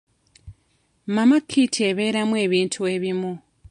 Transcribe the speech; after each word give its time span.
Mama 1.15 1.37
kit 1.49 1.75
ebeeramu 1.87 2.35
ebintu 2.45 2.79
ebimu. 2.93 3.31